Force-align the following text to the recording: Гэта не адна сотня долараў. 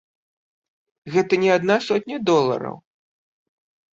Гэта 1.15 1.33
не 1.43 1.51
адна 1.57 1.75
сотня 1.87 2.17
долараў. 2.29 2.75